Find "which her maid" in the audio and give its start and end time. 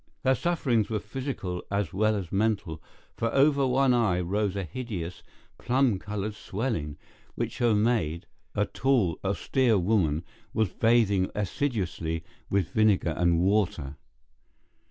7.35-8.25